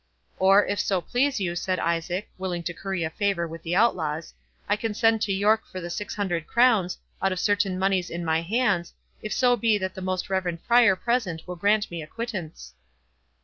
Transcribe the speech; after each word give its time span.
"Or, 0.39 0.65
if 0.65 0.79
so 0.79 0.99
please 0.99 1.39
you," 1.39 1.55
said 1.55 1.77
Isaac, 1.77 2.27
willing 2.39 2.63
to 2.63 2.73
curry 2.73 3.07
favour 3.07 3.47
with 3.47 3.61
the 3.61 3.75
outlaws, 3.75 4.33
"I 4.67 4.75
can 4.75 4.95
send 4.95 5.21
to 5.21 5.31
York 5.31 5.67
for 5.67 5.79
the 5.79 5.91
six 5.91 6.15
hundred 6.15 6.47
crowns, 6.47 6.97
out 7.21 7.31
of 7.31 7.39
certain 7.39 7.77
monies 7.77 8.09
in 8.09 8.25
my 8.25 8.41
hands, 8.41 8.95
if 9.21 9.31
so 9.31 9.55
be 9.55 9.77
that 9.77 9.93
the 9.93 10.01
most 10.01 10.27
reverend 10.27 10.63
Prior 10.65 10.95
present 10.95 11.47
will 11.47 11.55
grant 11.55 11.91
me 11.91 12.01
a 12.01 12.07
quittance." 12.07 12.73